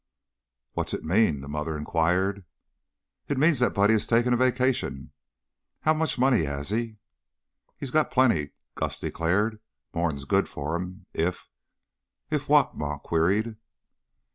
"What's 0.73 0.95
it 0.95 1.03
mean?" 1.03 1.41
the 1.41 1.47
mother 1.47 1.77
inquired. 1.77 2.43
"It 3.27 3.37
means 3.37 3.59
that 3.59 3.75
Buddy 3.75 3.93
has 3.93 4.07
taken 4.07 4.33
a 4.33 4.35
vacation. 4.35 5.11
How 5.81 5.93
much 5.93 6.17
money 6.17 6.45
has 6.45 6.69
he?" 6.71 6.97
"He's 7.77 7.91
got 7.91 8.09
plenty," 8.09 8.53
Gus 8.73 8.97
declared. 8.97 9.59
"More 9.93 10.09
'n 10.09 10.15
is 10.15 10.25
good 10.25 10.49
for 10.49 10.75
him 10.75 11.05
if" 11.13 11.47
"If 12.31 12.49
what?" 12.49 12.75
Ma 12.75 12.97
queried. 12.97 13.57